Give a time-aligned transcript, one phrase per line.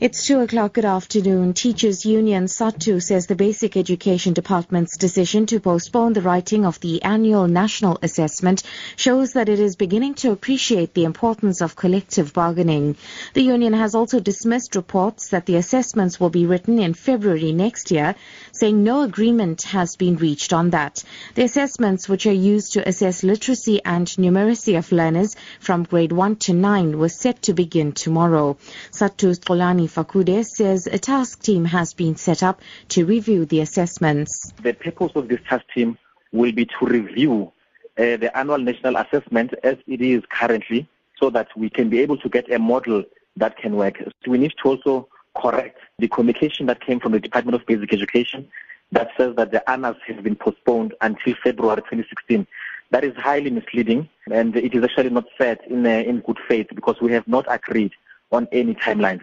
[0.00, 0.72] It's 2 o'clock.
[0.72, 1.52] Good afternoon.
[1.52, 7.02] Teachers Union SADTU says the Basic Education Department's decision to postpone the writing of the
[7.02, 8.62] annual national assessment
[8.96, 12.96] shows that it is beginning to appreciate the importance of collective bargaining.
[13.34, 17.90] The union has also dismissed reports that the assessments will be written in February next
[17.90, 18.14] year,
[18.52, 21.04] saying no agreement has been reached on that.
[21.34, 26.36] The assessments, which are used to assess literacy and numeracy of learners from grade 1
[26.36, 28.56] to 9, were set to begin tomorrow.
[28.92, 34.52] SADTU's Tolani Fakude says a task team has been set up to review the assessments.
[34.62, 35.98] The purpose of this task team
[36.32, 37.52] will be to review
[37.98, 42.16] uh, the annual national assessment as it is currently so that we can be able
[42.18, 43.02] to get a model
[43.36, 43.98] that can work.
[44.24, 47.92] So we need to also correct the communication that came from the Department of Basic
[47.92, 48.48] Education
[48.92, 52.46] that says that the ANAs has been postponed until February 2016.
[52.90, 56.68] That is highly misleading and it is actually not set in, uh, in good faith
[56.74, 57.92] because we have not agreed
[58.32, 59.22] on any timelines.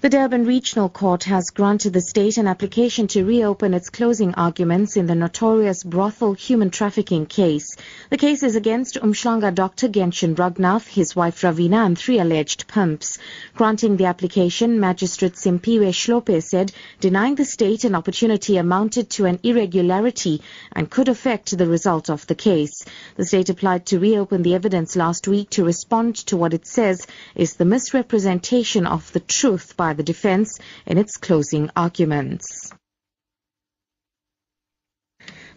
[0.00, 4.96] The Durban Regional Court has granted the state an application to reopen its closing arguments
[4.96, 7.74] in the notorious brothel human trafficking case.
[8.08, 9.88] The case is against Umhlanga Dr.
[9.88, 13.18] Genshin Ragnath, his wife Ravina, and three alleged pimps.
[13.56, 19.40] Granting the application, Magistrate Simphiwe Hlophe said denying the state an opportunity amounted to an
[19.42, 22.84] irregularity and could affect the result of the case.
[23.16, 27.04] The state applied to reopen the evidence last week to respond to what it says
[27.34, 32.70] is the misrepresentation of the truth by by the defense in its closing arguments.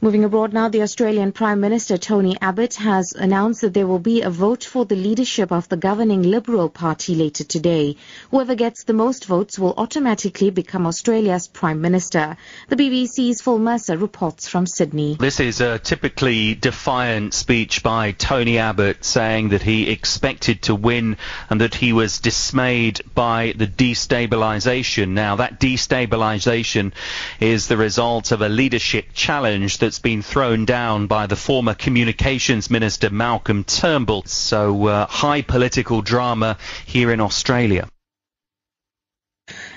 [0.03, 4.23] Moving abroad now, the Australian Prime Minister Tony Abbott has announced that there will be
[4.23, 7.97] a vote for the leadership of the governing Liberal Party later today.
[8.31, 12.35] Whoever gets the most votes will automatically become Australia's Prime Minister.
[12.69, 15.17] The BBC's Phil Mercer reports from Sydney.
[15.19, 21.17] This is a typically defiant speech by Tony Abbott saying that he expected to win
[21.47, 25.09] and that he was dismayed by the destabilisation.
[25.09, 26.93] Now, that destabilisation
[27.39, 31.73] is the result of a leadership challenge that that's been thrown down by the former
[31.73, 34.23] Communications Minister Malcolm Turnbull.
[34.23, 37.89] So uh, high political drama here in Australia.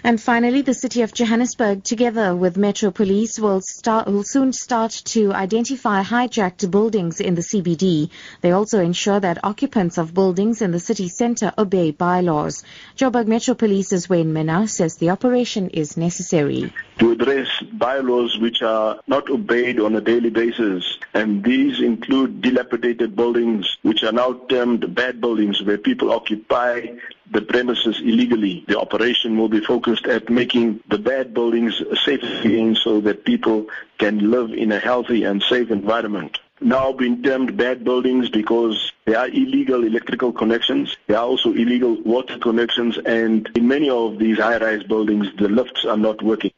[0.06, 4.90] And finally, the city of Johannesburg, together with Metro Police, will, start, will soon start
[5.06, 8.10] to identify hijacked buildings in the CBD.
[8.42, 12.64] They also ensure that occupants of buildings in the city centre obey bylaws.
[12.98, 16.70] Joburg Metro Police's Wayne Minnaar says the operation is necessary.
[16.98, 23.16] To address bylaws which are not obeyed on a daily basis, and these include dilapidated
[23.16, 26.88] buildings which are now termed bad buildings where people occupy
[27.30, 28.64] the premises illegally.
[28.68, 33.66] The operation will be focused at making the bad buildings safe again so that people
[33.98, 36.38] can live in a healthy and safe environment.
[36.60, 40.96] Now being termed bad buildings because there are illegal electrical connections.
[41.06, 45.84] There are also illegal water connections and in many of these high-rise buildings the lifts
[45.84, 46.52] are not working.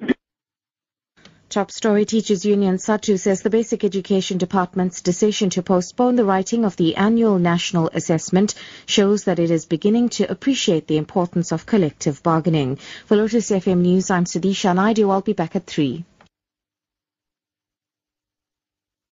[1.56, 6.66] Top Story Teachers Union SADTU says the Basic Education Department's decision to postpone the writing
[6.66, 11.64] of the annual national assessment shows that it is beginning to appreciate the importance of
[11.64, 12.76] collective bargaining.
[13.06, 15.08] For Lotus FM News, I'm Sudisha Naidu.
[15.08, 16.04] I'll be back at 3.